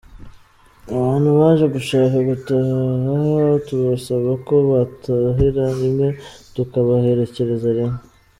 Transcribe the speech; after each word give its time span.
Abantu 0.95 1.29
baje 1.39 1.65
gushaka 1.75 2.17
gutaha 2.29 2.73
tubasaba 3.67 4.31
ko 4.47 4.55
batahira 4.71 5.65
rimwe 5.81 6.07
tukabaherekereza 6.53 7.67
rimwe. 7.77 7.99